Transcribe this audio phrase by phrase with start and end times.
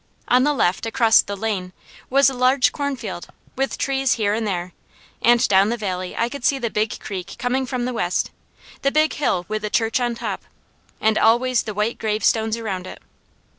[0.27, 1.73] On the left, across the lane,
[2.09, 4.73] was a large cornfield, with trees here and there,
[5.21, 8.31] and down the valley I could see the Big Creek coming from the west,
[8.81, 10.41] the Big Hill with the church on top,
[10.99, 12.99] and always the white gravestones around it.